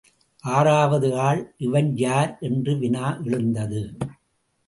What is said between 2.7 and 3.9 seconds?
வினா எழுந்தது.